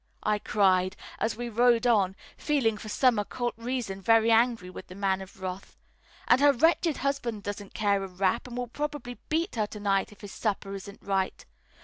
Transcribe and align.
I 0.23 0.39
cried, 0.39 0.95
as 1.19 1.37
we 1.37 1.47
rode 1.47 1.85
on, 1.85 2.15
feeling 2.35 2.75
for 2.79 2.89
some 2.89 3.19
occult 3.19 3.53
reason 3.55 4.01
very 4.01 4.31
angry 4.31 4.67
with 4.71 4.87
the 4.87 4.95
Man 4.95 5.21
of 5.21 5.39
Wrath. 5.39 5.77
"And 6.27 6.41
her 6.41 6.51
wretched 6.53 6.97
husband 6.97 7.43
doesn't 7.43 7.75
care 7.75 8.03
a 8.03 8.07
rap, 8.07 8.47
and 8.47 8.57
will 8.57 8.65
probably 8.65 9.19
beat 9.29 9.53
her 9.53 9.67
to 9.67 9.79
night 9.79 10.11
if 10.11 10.21
his 10.21 10.31
supper 10.31 10.73
isn't 10.73 11.03
right. 11.03 11.45